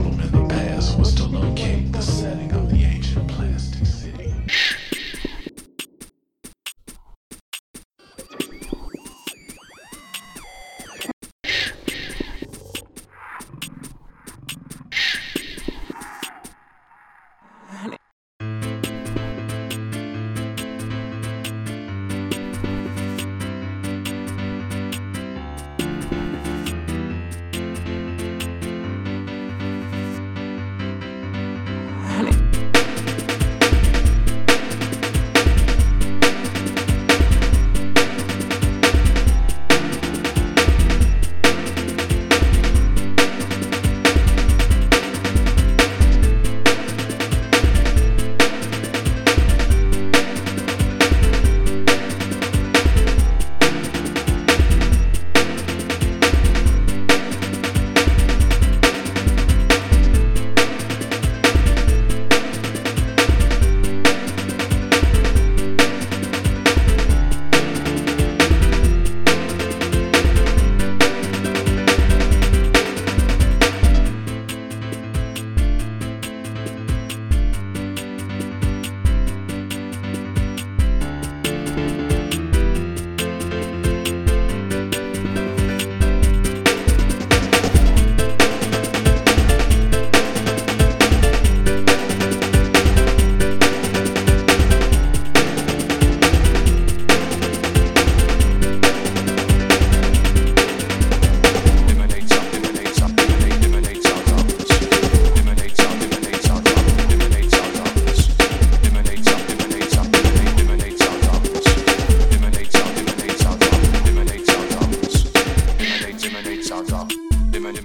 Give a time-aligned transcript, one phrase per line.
[0.00, 0.47] problem in the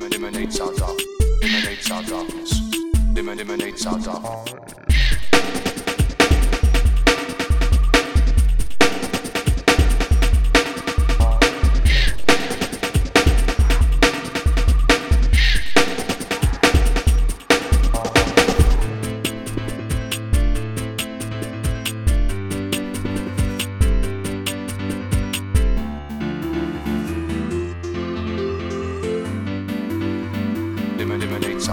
[0.04, 1.06] Eman- emanates our darkness.
[1.44, 2.62] Emanates our darkness.
[3.88, 4.93] Our darkness.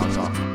[0.02, 0.06] あ
[0.46, 0.49] ん。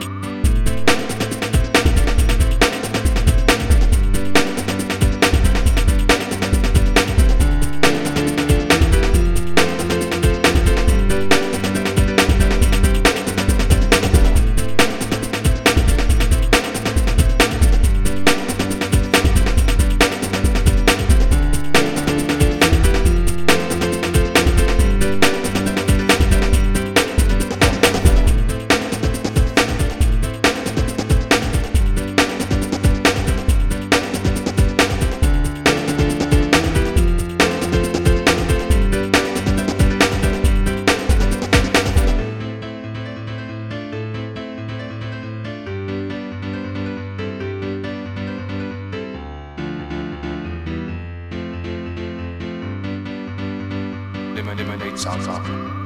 [54.35, 55.84] Eliminate alpha.